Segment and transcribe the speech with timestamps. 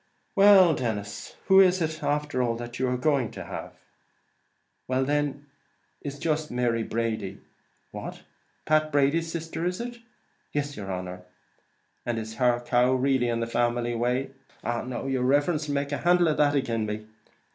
[0.35, 3.73] "Well, Denis; and who is it after all that you are going to have?"
[4.87, 5.45] "Well, then,
[6.01, 7.37] it's jist Mary Brady."
[7.91, 8.23] "What!
[8.65, 9.99] Pat Brady's sister is it?"
[10.55, 11.21] "Iss, yer honer."
[12.03, 14.31] "And is her cow really in the family way?"
[14.63, 17.05] "Now yer riverence 'll make a handle of that agin me!"